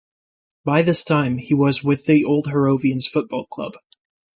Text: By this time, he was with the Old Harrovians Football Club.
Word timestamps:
By 0.65 0.81
this 0.81 1.03
time, 1.05 1.37
he 1.37 1.53
was 1.53 1.83
with 1.83 2.05
the 2.07 2.25
Old 2.25 2.47
Harrovians 2.47 3.07
Football 3.07 3.45
Club. 3.45 3.73